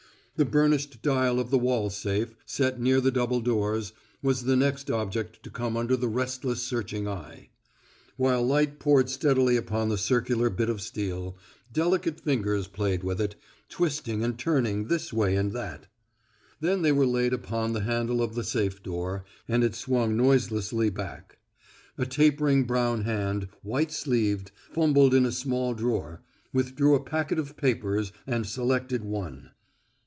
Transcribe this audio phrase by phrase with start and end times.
[0.37, 3.93] The burnished dial of the wall safe, set near the double doors,
[4.23, 7.49] was the next object to come under the restless searching eye.
[8.17, 11.37] While light poured steadily upon the circular bit of steel,
[11.71, 13.35] delicate fingers played with it,
[13.69, 15.85] twisting and turning this way and that.
[16.59, 20.89] Then they were laid upon the handle of the safe door, and it swung noiselessly
[20.89, 21.37] back.
[21.99, 27.55] A tapering brown hand, white sleeved, fumbled in a small drawer, withdrew a packet of
[27.55, 29.51] papers and selected one.